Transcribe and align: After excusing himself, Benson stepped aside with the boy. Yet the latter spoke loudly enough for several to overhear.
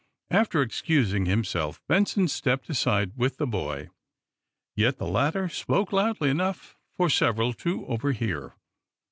After 0.31 0.63
excusing 0.63 1.27
himself, 1.27 1.79
Benson 1.87 2.27
stepped 2.27 2.67
aside 2.71 3.11
with 3.17 3.37
the 3.37 3.45
boy. 3.45 3.89
Yet 4.75 4.97
the 4.97 5.05
latter 5.05 5.47
spoke 5.47 5.93
loudly 5.93 6.31
enough 6.31 6.75
for 6.97 7.07
several 7.07 7.53
to 7.61 7.85
overhear. 7.85 8.55